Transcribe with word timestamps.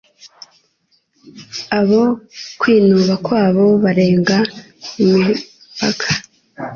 abo 1.79 2.01
kwinuba 2.59 3.13
kwabo 3.25 3.65
kurenga 3.81 4.37
imipaka 5.01 6.07